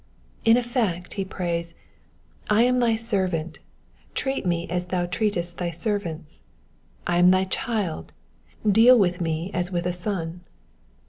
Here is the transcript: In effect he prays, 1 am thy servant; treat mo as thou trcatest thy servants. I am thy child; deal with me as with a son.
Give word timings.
In 0.45 0.57
effect 0.57 1.13
he 1.13 1.23
prays, 1.23 1.75
1 2.49 2.61
am 2.63 2.79
thy 2.79 2.95
servant; 2.95 3.59
treat 4.15 4.47
mo 4.47 4.65
as 4.67 4.87
thou 4.87 5.05
trcatest 5.05 5.57
thy 5.57 5.69
servants. 5.69 6.41
I 7.05 7.19
am 7.19 7.29
thy 7.29 7.43
child; 7.43 8.11
deal 8.67 8.97
with 8.97 9.21
me 9.21 9.51
as 9.53 9.71
with 9.71 9.85
a 9.85 9.93
son. 9.93 10.41